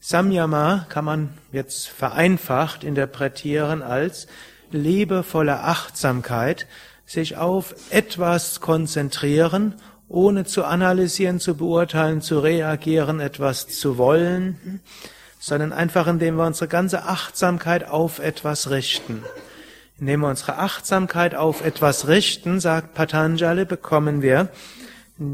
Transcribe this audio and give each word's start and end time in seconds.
Samyama 0.00 0.86
kann 0.88 1.04
man 1.04 1.38
jetzt 1.52 1.86
vereinfacht 1.86 2.82
interpretieren 2.82 3.80
als 3.80 4.26
liebevolle 4.74 5.60
Achtsamkeit, 5.60 6.66
sich 7.06 7.36
auf 7.36 7.74
etwas 7.90 8.60
konzentrieren, 8.60 9.74
ohne 10.08 10.44
zu 10.44 10.64
analysieren, 10.64 11.40
zu 11.40 11.56
beurteilen, 11.56 12.20
zu 12.20 12.38
reagieren, 12.38 13.20
etwas 13.20 13.68
zu 13.68 13.98
wollen, 13.98 14.80
sondern 15.38 15.72
einfach 15.72 16.06
indem 16.06 16.36
wir 16.36 16.46
unsere 16.46 16.68
ganze 16.68 17.04
Achtsamkeit 17.04 17.88
auf 17.88 18.18
etwas 18.18 18.70
richten. 18.70 19.24
Indem 19.98 20.20
wir 20.20 20.28
unsere 20.28 20.58
Achtsamkeit 20.58 21.34
auf 21.34 21.64
etwas 21.64 22.08
richten, 22.08 22.60
sagt 22.60 22.94
Patanjali, 22.94 23.64
bekommen 23.64 24.22
wir 24.22 24.48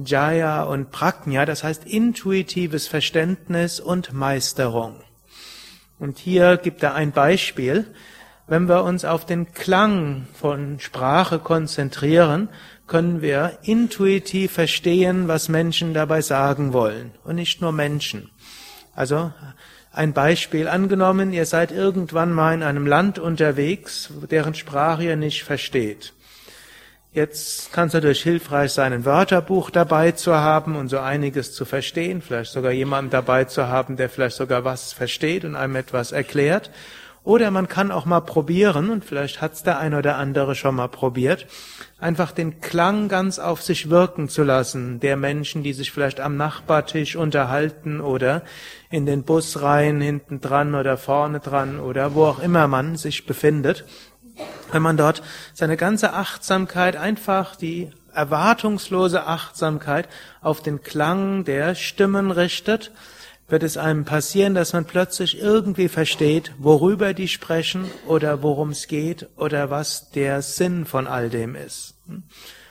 Jaya 0.04 0.64
und 0.64 0.90
Prajna, 0.90 1.46
das 1.46 1.64
heißt 1.64 1.86
intuitives 1.86 2.86
Verständnis 2.86 3.80
und 3.80 4.12
Meisterung. 4.12 4.96
Und 5.98 6.18
hier 6.18 6.56
gibt 6.56 6.82
er 6.82 6.94
ein 6.94 7.12
Beispiel. 7.12 7.86
Wenn 8.50 8.68
wir 8.68 8.82
uns 8.82 9.04
auf 9.04 9.24
den 9.24 9.52
Klang 9.52 10.26
von 10.34 10.80
Sprache 10.80 11.38
konzentrieren, 11.38 12.48
können 12.88 13.22
wir 13.22 13.58
intuitiv 13.62 14.50
verstehen, 14.50 15.28
was 15.28 15.48
Menschen 15.48 15.94
dabei 15.94 16.20
sagen 16.20 16.72
wollen 16.72 17.12
und 17.22 17.36
nicht 17.36 17.60
nur 17.60 17.70
Menschen. 17.70 18.28
Also 18.92 19.32
ein 19.92 20.14
Beispiel 20.14 20.66
angenommen, 20.66 21.32
ihr 21.32 21.46
seid 21.46 21.70
irgendwann 21.70 22.32
mal 22.32 22.52
in 22.52 22.64
einem 22.64 22.88
Land 22.88 23.20
unterwegs, 23.20 24.10
deren 24.28 24.56
Sprache 24.56 25.04
ihr 25.04 25.16
nicht 25.16 25.44
versteht. 25.44 26.12
Jetzt 27.12 27.72
kann 27.72 27.86
es 27.86 27.94
natürlich 27.94 28.24
hilfreich 28.24 28.72
sein, 28.72 28.92
ein 28.92 29.04
Wörterbuch 29.04 29.70
dabei 29.70 30.10
zu 30.10 30.34
haben 30.34 30.74
und 30.74 30.88
so 30.88 30.98
einiges 30.98 31.52
zu 31.52 31.64
verstehen, 31.64 32.20
vielleicht 32.20 32.50
sogar 32.50 32.72
jemanden 32.72 33.12
dabei 33.12 33.44
zu 33.44 33.68
haben, 33.68 33.96
der 33.96 34.10
vielleicht 34.10 34.36
sogar 34.36 34.64
was 34.64 34.92
versteht 34.92 35.44
und 35.44 35.54
einem 35.54 35.76
etwas 35.76 36.10
erklärt. 36.10 36.72
Oder 37.22 37.50
man 37.50 37.68
kann 37.68 37.90
auch 37.92 38.06
mal 38.06 38.20
probieren, 38.20 38.88
und 38.88 39.04
vielleicht 39.04 39.42
hat's 39.42 39.62
der 39.62 39.78
ein 39.78 39.92
oder 39.92 40.16
andere 40.16 40.54
schon 40.54 40.74
mal 40.74 40.88
probiert, 40.88 41.46
einfach 41.98 42.32
den 42.32 42.60
Klang 42.60 43.08
ganz 43.08 43.38
auf 43.38 43.62
sich 43.62 43.90
wirken 43.90 44.30
zu 44.30 44.42
lassen, 44.42 45.00
der 45.00 45.16
Menschen, 45.16 45.62
die 45.62 45.74
sich 45.74 45.92
vielleicht 45.92 46.18
am 46.18 46.36
Nachbartisch 46.36 47.16
unterhalten 47.16 48.00
oder 48.00 48.42
in 48.90 49.04
den 49.04 49.22
Busreihen 49.24 50.00
hinten 50.00 50.40
dran 50.40 50.74
oder 50.74 50.96
vorne 50.96 51.40
dran 51.40 51.78
oder 51.78 52.14
wo 52.14 52.24
auch 52.24 52.38
immer 52.38 52.68
man 52.68 52.96
sich 52.96 53.26
befindet. 53.26 53.84
Wenn 54.72 54.82
man 54.82 54.96
dort 54.96 55.22
seine 55.52 55.76
ganze 55.76 56.14
Achtsamkeit 56.14 56.96
einfach 56.96 57.54
die 57.54 57.90
erwartungslose 58.14 59.26
Achtsamkeit 59.26 60.08
auf 60.40 60.62
den 60.62 60.82
Klang 60.82 61.44
der 61.44 61.74
Stimmen 61.74 62.30
richtet, 62.30 62.92
wird 63.50 63.62
es 63.62 63.76
einem 63.76 64.04
passieren, 64.04 64.54
dass 64.54 64.72
man 64.72 64.84
plötzlich 64.84 65.40
irgendwie 65.40 65.88
versteht, 65.88 66.52
worüber 66.58 67.14
die 67.14 67.28
sprechen 67.28 67.90
oder 68.06 68.42
worum 68.42 68.70
es 68.70 68.86
geht 68.86 69.28
oder 69.36 69.70
was 69.70 70.10
der 70.10 70.42
Sinn 70.42 70.86
von 70.86 71.06
all 71.06 71.30
dem 71.30 71.54
ist. 71.54 71.94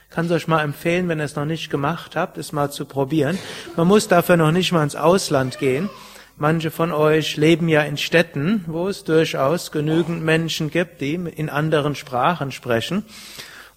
Kann 0.08 0.26
es 0.26 0.32
euch 0.32 0.48
mal 0.48 0.62
empfehlen, 0.62 1.08
wenn 1.08 1.20
ihr 1.20 1.24
es 1.24 1.36
noch 1.36 1.44
nicht 1.44 1.70
gemacht 1.70 2.16
habt, 2.16 2.38
es 2.38 2.52
mal 2.52 2.70
zu 2.70 2.84
probieren. 2.84 3.38
Man 3.76 3.86
muss 3.86 4.08
dafür 4.08 4.36
noch 4.36 4.50
nicht 4.50 4.72
mal 4.72 4.82
ins 4.82 4.96
Ausland 4.96 5.58
gehen. 5.58 5.88
Manche 6.36 6.70
von 6.70 6.90
euch 6.90 7.36
leben 7.36 7.68
ja 7.68 7.82
in 7.82 7.98
Städten, 7.98 8.64
wo 8.66 8.88
es 8.88 9.04
durchaus 9.04 9.72
genügend 9.72 10.24
Menschen 10.24 10.70
gibt, 10.70 11.00
die 11.00 11.14
in 11.14 11.50
anderen 11.50 11.94
Sprachen 11.94 12.50
sprechen. 12.50 13.04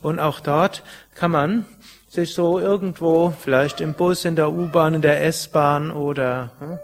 Und 0.01 0.19
auch 0.19 0.39
dort 0.39 0.83
kann 1.13 1.31
man 1.31 1.65
sich 2.07 2.33
so 2.33 2.59
irgendwo, 2.59 3.33
vielleicht 3.37 3.81
im 3.81 3.93
Bus, 3.93 4.23
in 4.23 4.35
der 4.35 4.51
U-Bahn, 4.51 4.93
in 4.93 5.01
der 5.01 5.23
S-Bahn 5.25 5.91
oder 5.91 6.51
hm, 6.59 6.79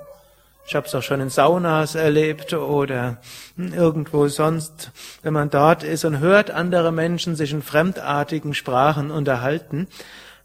ich 0.69 0.75
habe 0.75 0.85
es 0.85 0.93
auch 0.93 1.01
schon 1.01 1.19
in 1.19 1.31
Saunas 1.31 1.95
erlebt 1.95 2.53
oder 2.53 3.17
irgendwo 3.57 4.27
sonst, 4.27 4.91
wenn 5.23 5.33
man 5.33 5.49
dort 5.49 5.81
ist 5.81 6.05
und 6.05 6.19
hört 6.19 6.51
andere 6.51 6.91
Menschen 6.91 7.35
sich 7.35 7.51
in 7.53 7.63
fremdartigen 7.63 8.53
Sprachen 8.53 9.09
unterhalten, 9.09 9.87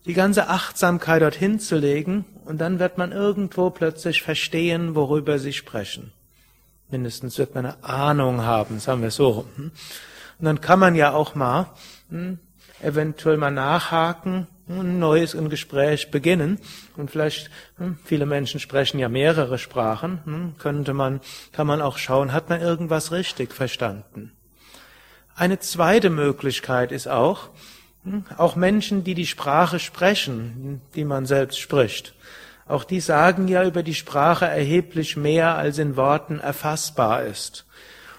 die 0.07 0.15
ganze 0.15 0.49
Achtsamkeit 0.49 1.21
dorthin 1.21 1.61
zu 1.61 1.77
legen 1.77 2.25
und 2.47 2.59
dann 2.59 2.79
wird 2.79 2.97
man 2.97 3.13
irgendwo 3.13 3.69
plötzlich 3.69 4.23
verstehen, 4.23 4.95
worüber 4.95 5.39
sie 5.39 5.53
sprechen. 5.53 6.11
Mindestens 6.89 7.37
wird 7.37 7.55
man 7.55 7.67
eine 7.67 7.85
Ahnung 7.85 8.45
haben, 8.45 8.79
sagen 8.81 9.03
wir 9.03 9.11
so. 9.11 9.45
Und 9.59 9.73
dann 10.41 10.63
kann 10.63 10.79
man 10.79 10.95
ja 10.95 11.13
auch 11.13 11.35
mal 11.35 11.67
hm, 12.09 12.39
eventuell 12.81 13.37
mal 13.37 13.51
nachhaken, 13.51 14.47
ein 14.69 14.99
neues 14.99 15.37
Gespräch 15.49 16.11
beginnen. 16.11 16.59
Und 16.97 17.11
vielleicht, 17.11 17.51
hm, 17.79 17.99
viele 18.05 18.27
Menschen 18.27 18.61
sprechen 18.61 18.99
ja 18.99 19.09
mehrere 19.09 19.59
Sprachen, 19.59 20.21
hm, 20.25 20.55
könnte 20.59 20.95
man, 20.95 21.21
kann 21.53 21.67
man 21.67 21.83
auch 21.83 21.99
schauen, 21.99 22.33
hat 22.33 22.49
man 22.49 22.61
irgendwas 22.61 23.13
richtig 23.13 23.53
verstanden. 23.53 24.33
Eine 25.37 25.59
zweite 25.59 26.11
Möglichkeit 26.11 26.93
ist 26.93 27.09
auch, 27.09 27.51
hm, 28.05 28.25
auch 28.37 28.57
Menschen, 28.57 29.05
die 29.05 29.15
die 29.15 29.27
Sprache 29.27 29.79
sprechen, 29.79 30.81
die 30.95 31.05
man 31.05 31.27
selbst 31.27 31.59
spricht, 31.59 32.15
auch 32.67 32.85
die 32.85 33.01
sagen 33.01 33.49
ja 33.49 33.65
über 33.65 33.83
die 33.83 33.95
Sprache 33.95 34.47
erheblich 34.47 35.17
mehr, 35.17 35.57
als 35.57 35.79
in 35.79 35.97
Worten 35.97 36.41
erfassbar 36.41 37.25
ist. 37.25 37.67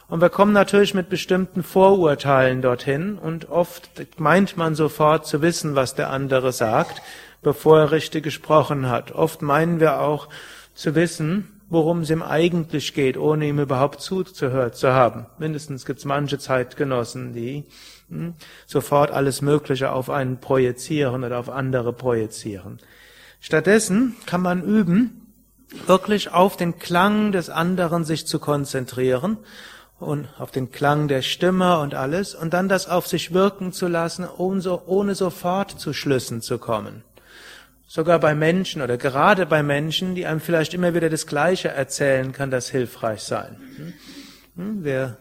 Und 0.07 0.21
wir 0.21 0.29
kommen 0.29 0.53
natürlich 0.53 0.93
mit 0.93 1.09
bestimmten 1.09 1.63
Vorurteilen 1.63 2.61
dorthin 2.61 3.17
und 3.17 3.49
oft 3.49 3.89
meint 4.19 4.55
man 4.55 4.75
sofort 4.75 5.25
zu 5.25 5.41
wissen, 5.41 5.73
was 5.73 5.95
der 5.95 6.11
andere 6.11 6.51
sagt, 6.51 7.01
bevor 7.41 7.79
er 7.79 7.91
richtig 7.91 8.23
gesprochen 8.23 8.87
hat. 8.87 9.11
Oft 9.11 9.41
meinen 9.41 9.79
wir 9.79 10.01
auch 10.01 10.29
zu 10.75 10.93
wissen, 10.93 11.61
worum 11.69 12.01
es 12.01 12.11
ihm 12.11 12.21
eigentlich 12.21 12.93
geht, 12.93 13.17
ohne 13.17 13.47
ihm 13.47 13.59
überhaupt 13.59 13.99
zugehört 13.99 14.75
zu 14.75 14.93
haben. 14.93 15.25
Mindestens 15.39 15.85
gibt 15.85 15.99
es 15.99 16.05
manche 16.05 16.37
Zeitgenossen, 16.37 17.33
die 17.33 17.65
hm, 18.09 18.35
sofort 18.67 19.09
alles 19.09 19.41
Mögliche 19.41 19.91
auf 19.91 20.11
einen 20.11 20.39
projizieren 20.39 21.23
oder 21.23 21.39
auf 21.39 21.49
andere 21.49 21.93
projizieren. 21.93 22.77
Stattdessen 23.39 24.15
kann 24.27 24.41
man 24.41 24.63
üben, 24.63 25.33
wirklich 25.87 26.31
auf 26.31 26.57
den 26.57 26.77
Klang 26.77 27.31
des 27.31 27.49
anderen 27.49 28.03
sich 28.03 28.27
zu 28.27 28.37
konzentrieren 28.37 29.37
und 29.99 30.27
auf 30.37 30.51
den 30.51 30.71
Klang 30.71 31.07
der 31.07 31.21
Stimme 31.21 31.79
und 31.79 31.95
alles 31.95 32.35
und 32.35 32.53
dann 32.53 32.69
das 32.69 32.87
auf 32.87 33.07
sich 33.07 33.33
wirken 33.33 33.71
zu 33.71 33.87
lassen, 33.87 34.27
ohne 34.27 35.15
sofort 35.15 35.79
zu 35.79 35.93
Schlüssen 35.93 36.41
zu 36.41 36.57
kommen. 36.57 37.03
Sogar 37.87 38.19
bei 38.19 38.35
Menschen 38.35 38.81
oder 38.81 38.97
gerade 38.97 39.45
bei 39.45 39.63
Menschen, 39.63 40.15
die 40.15 40.25
einem 40.25 40.41
vielleicht 40.41 40.73
immer 40.73 40.93
wieder 40.93 41.09
das 41.09 41.27
Gleiche 41.27 41.69
erzählen, 41.69 42.31
kann 42.31 42.51
das 42.51 42.69
hilfreich 42.69 43.21
sein. 43.21 43.57
Hm? 44.55 45.13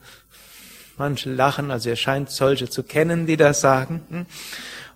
Manche 0.96 1.32
lachen, 1.32 1.70
also 1.70 1.88
ihr 1.88 1.96
scheint 1.96 2.30
solche 2.30 2.70
zu 2.70 2.82
kennen, 2.82 3.26
die 3.26 3.36
das 3.36 3.60
sagen. 3.60 4.02
Hm? 4.10 4.26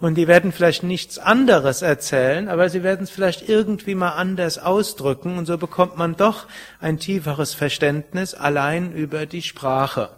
Und 0.00 0.15
die 0.15 0.29
werden 0.29 0.53
vielleicht 0.53 0.85
nichts 0.85 1.19
anderes 1.19 1.83
erzählen, 1.83 2.49
aber 2.49 2.71
sie 2.71 2.85
werden 2.85 3.03
es 3.03 3.11
vielleicht 3.11 3.49
irgendwie 3.49 3.97
mal 3.97 4.11
anders 4.11 4.59
ausdrücken 4.59 5.39
und 5.39 5.47
so 5.47 5.59
bekommt 5.59 5.97
man 5.97 6.17
doch 6.17 6.47
ein 6.81 7.00
tieferes 7.00 7.55
Verständnis 7.55 8.35
allein 8.35 8.93
über 8.93 9.27
die 9.27 9.43
Sprache. 9.43 10.11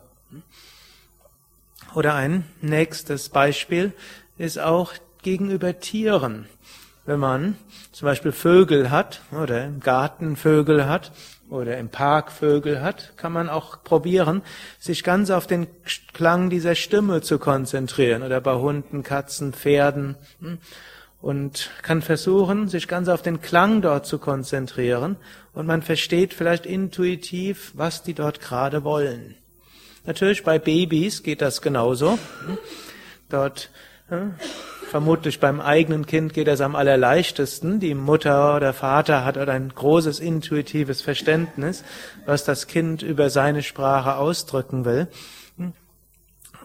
Oder 1.95 2.15
ein 2.15 2.45
nächstes 2.61 3.31
Beispiel 3.31 3.93
ist 4.37 4.59
auch 4.59 4.93
gegenüber 5.23 5.81
Tieren. 5.81 6.47
Wenn 7.07 7.19
man 7.19 7.57
zum 7.93 8.07
Beispiel 8.07 8.33
Vögel 8.33 8.91
hat 8.91 9.23
oder 9.33 9.65
im 9.65 9.81
Garten 9.81 10.37
Vögel 10.37 10.87
hat 10.87 11.11
oder 11.51 11.77
im 11.79 11.89
Park 11.89 12.33
Vögel 12.33 12.81
hat, 12.81 13.17
kann 13.17 13.33
man 13.33 13.49
auch 13.49 13.83
probieren, 13.83 14.43
sich 14.79 15.05
ganz 15.05 15.31
auf 15.31 15.47
den 15.47 15.67
Klang 16.15 16.49
dieser 16.49 16.75
Stimme 16.75 17.21
zu 17.21 17.39
konzentrieren 17.39 18.23
oder 18.23 18.41
bei 18.41 18.55
Hunden, 18.55 19.03
Katzen, 19.03 19.53
Pferden 19.53 20.17
hm, 20.41 20.59
und 21.21 21.71
kann 21.83 22.03
versuchen, 22.03 22.69
sich 22.69 22.89
ganz 22.89 23.09
auf 23.09 23.23
den 23.23 23.41
Klang 23.41 23.83
dort 23.83 24.07
zu 24.07 24.19
konzentrieren 24.19 25.17
und 25.53 25.67
man 25.67 25.83
versteht 25.83 26.33
vielleicht 26.33 26.67
intuitiv, 26.67 27.73
was 27.75 28.03
die 28.03 28.15
dort 28.15 28.41
gerade 28.41 28.85
wollen. 28.85 29.35
Natürlich 30.07 30.45
bei 30.45 30.59
Babys 30.59 31.23
geht 31.23 31.43
das 31.43 31.61
genauso. 31.61 32.19
Hm. 32.47 32.59
Dort 33.29 33.71
hm, 34.09 34.35
Vermutlich 34.91 35.39
beim 35.39 35.61
eigenen 35.61 36.05
Kind 36.05 36.35
geht 36.35 36.49
es 36.49 36.61
am 36.61 36.75
allerleichtesten. 36.75 37.79
Die 37.79 37.95
Mutter 37.95 38.57
oder 38.57 38.73
Vater 38.73 39.25
hat 39.25 39.39
ein 39.39 39.69
großes 39.73 40.19
intuitives 40.19 41.01
Verständnis, 41.01 41.85
was 42.27 42.43
das 42.43 42.67
Kind 42.67 43.01
über 43.03 43.31
seine 43.31 43.63
Sprache 43.63 44.17
ausdrücken 44.17 44.85
will. 44.85 45.07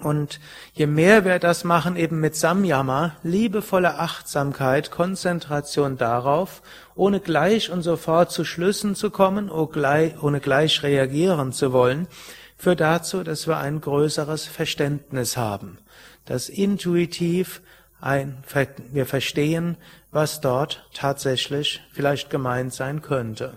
Und 0.02 0.40
je 0.74 0.88
mehr 0.88 1.24
wir 1.24 1.38
das 1.38 1.66
machen, 1.66 1.98
eben 1.98 2.20
mit 2.20 2.36
Samyama, 2.36 3.16
liebevolle 3.22 4.00
Achtsamkeit, 4.00 4.90
Konzentration 4.90 5.96
darauf, 5.96 6.64
ohne 6.96 7.20
gleich 7.20 7.70
und 7.70 7.84
sofort 7.84 8.32
zu 8.32 8.44
Schlüssen 8.44 8.96
zu 8.96 9.12
kommen, 9.12 9.52
ohne 9.52 10.40
gleich 10.40 10.82
reagieren 10.82 11.52
zu 11.54 11.74
wollen, 11.74 12.08
führt 12.58 12.80
dazu, 12.80 13.22
dass 13.22 13.46
wir 13.46 13.58
ein 13.58 13.82
größeres 13.82 14.46
Verständnis 14.46 15.38
haben, 15.38 15.78
das 16.26 16.50
intuitiv 16.50 17.62
ein, 18.02 18.38
wir 18.92 19.06
verstehen, 19.06 19.78
was 20.12 20.42
dort 20.42 20.88
tatsächlich 20.94 21.82
vielleicht 21.92 22.30
gemeint 22.30 22.74
sein 22.74 23.02
könnte. 23.02 23.54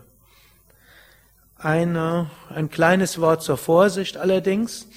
Eine, 1.56 2.30
ein 2.48 2.70
kleines 2.70 3.20
Wort 3.20 3.42
zur 3.42 3.56
Vorsicht 3.56 4.16
allerdings. 4.16 4.88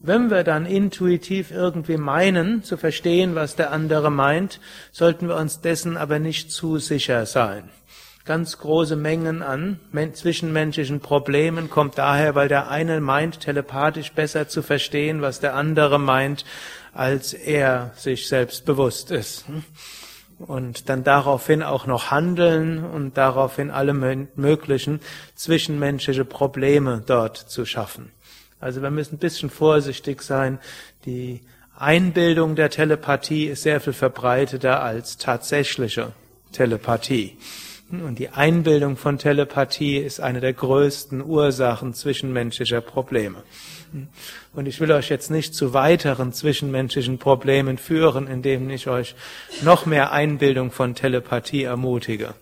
Wenn 0.00 0.30
wir 0.30 0.44
dann 0.44 0.64
intuitiv 0.64 1.50
irgendwie 1.50 1.96
meinen, 1.96 2.62
zu 2.62 2.76
verstehen, 2.76 3.34
was 3.34 3.56
der 3.56 3.70
andere 3.72 4.10
meint, 4.10 4.60
sollten 4.92 5.28
wir 5.28 5.36
uns 5.36 5.60
dessen 5.60 5.96
aber 5.96 6.18
nicht 6.18 6.50
zu 6.52 6.78
sicher 6.78 7.26
sein. 7.26 7.68
Ganz 8.26 8.58
große 8.58 8.96
Mengen 8.96 9.42
an 9.42 9.80
zwischenmenschlichen 10.12 11.00
Problemen 11.00 11.70
kommt 11.70 11.96
daher, 11.96 12.34
weil 12.34 12.48
der 12.48 12.70
eine 12.70 13.00
meint, 13.00 13.40
telepathisch 13.40 14.12
besser 14.12 14.46
zu 14.46 14.62
verstehen, 14.62 15.22
was 15.22 15.40
der 15.40 15.54
andere 15.54 15.98
meint, 15.98 16.44
als 16.92 17.32
er 17.32 17.92
sich 17.96 18.28
selbst 18.28 18.66
bewusst 18.66 19.10
ist. 19.10 19.46
Und 20.38 20.88
dann 20.88 21.02
daraufhin 21.02 21.62
auch 21.62 21.86
noch 21.86 22.10
handeln 22.10 22.84
und 22.84 23.16
daraufhin 23.16 23.70
alle 23.70 23.94
möglichen 23.94 25.00
zwischenmenschliche 25.34 26.24
Probleme 26.24 27.02
dort 27.06 27.36
zu 27.36 27.64
schaffen. 27.64 28.10
Also 28.60 28.82
wir 28.82 28.90
müssen 28.90 29.14
ein 29.14 29.18
bisschen 29.18 29.48
vorsichtig 29.48 30.22
sein. 30.22 30.58
Die 31.06 31.40
Einbildung 31.76 32.54
der 32.54 32.68
Telepathie 32.68 33.46
ist 33.46 33.62
sehr 33.62 33.80
viel 33.80 33.94
verbreiteter 33.94 34.82
als 34.82 35.16
tatsächliche 35.16 36.12
Telepathie. 36.52 37.38
Und 37.90 38.20
die 38.20 38.28
Einbildung 38.28 38.96
von 38.96 39.18
Telepathie 39.18 39.96
ist 39.96 40.20
eine 40.20 40.40
der 40.40 40.52
größten 40.52 41.24
Ursachen 41.24 41.92
zwischenmenschlicher 41.92 42.80
Probleme. 42.80 43.42
Und 44.54 44.66
ich 44.66 44.80
will 44.80 44.92
euch 44.92 45.08
jetzt 45.08 45.30
nicht 45.30 45.56
zu 45.56 45.74
weiteren 45.74 46.32
zwischenmenschlichen 46.32 47.18
Problemen 47.18 47.78
führen, 47.78 48.28
indem 48.28 48.70
ich 48.70 48.86
euch 48.86 49.16
noch 49.62 49.86
mehr 49.86 50.12
Einbildung 50.12 50.70
von 50.70 50.94
Telepathie 50.94 51.64
ermutige. 51.64 52.34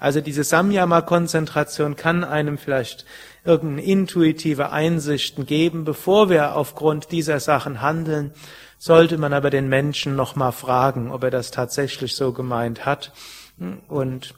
Also 0.00 0.20
diese 0.20 0.42
Samyama-Konzentration 0.42 1.94
kann 1.94 2.24
einem 2.24 2.58
vielleicht 2.58 3.06
irgendeine 3.44 3.84
intuitive 3.84 4.72
Einsichten 4.72 5.46
geben, 5.46 5.84
bevor 5.84 6.30
wir 6.30 6.56
aufgrund 6.56 7.12
dieser 7.12 7.38
Sachen 7.38 7.80
handeln. 7.80 8.32
Sollte 8.78 9.18
man 9.18 9.32
aber 9.32 9.50
den 9.50 9.68
Menschen 9.68 10.16
nochmal 10.16 10.52
fragen, 10.52 11.12
ob 11.12 11.22
er 11.22 11.30
das 11.30 11.52
tatsächlich 11.52 12.16
so 12.16 12.32
gemeint 12.32 12.84
hat. 12.84 13.12
Und 13.88 14.34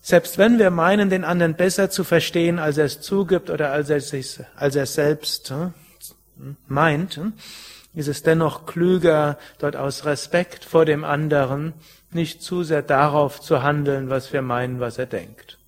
selbst 0.00 0.38
wenn 0.38 0.58
wir 0.58 0.70
meinen, 0.70 1.10
den 1.10 1.24
anderen 1.24 1.54
besser 1.54 1.90
zu 1.90 2.04
verstehen, 2.04 2.58
als 2.58 2.78
er 2.78 2.86
es 2.86 3.00
zugibt 3.00 3.50
oder 3.50 3.72
als 3.72 3.90
er, 3.90 4.00
sich, 4.00 4.40
als 4.56 4.74
er 4.74 4.86
selbst 4.86 5.50
hm, 5.50 6.56
meint, 6.66 7.16
hm, 7.16 7.34
ist 7.94 8.08
es 8.08 8.22
dennoch 8.22 8.66
klüger, 8.66 9.38
dort 9.58 9.76
aus 9.76 10.04
Respekt 10.04 10.64
vor 10.64 10.84
dem 10.84 11.04
anderen 11.04 11.74
nicht 12.10 12.42
zu 12.42 12.62
sehr 12.62 12.82
darauf 12.82 13.40
zu 13.40 13.62
handeln, 13.62 14.08
was 14.08 14.32
wir 14.32 14.40
meinen, 14.40 14.80
was 14.80 14.98
er 14.98 15.06
denkt. 15.06 15.58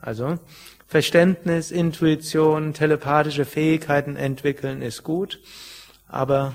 Also 0.00 0.38
Verständnis, 0.86 1.70
Intuition, 1.70 2.74
telepathische 2.74 3.44
Fähigkeiten 3.44 4.16
entwickeln 4.16 4.82
ist 4.82 5.02
gut, 5.02 5.40
aber 6.08 6.54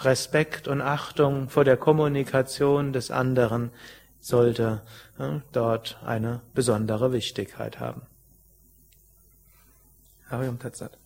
Respekt 0.00 0.68
und 0.68 0.80
Achtung 0.80 1.48
vor 1.48 1.64
der 1.64 1.76
Kommunikation 1.76 2.92
des 2.92 3.10
anderen 3.10 3.70
sollte 4.24 4.82
dort 5.52 5.98
eine 6.04 6.40
besondere 6.54 7.12
Wichtigkeit 7.12 7.78
haben. 7.78 8.02
Harium 10.30 10.58
Tatsat. 10.58 10.96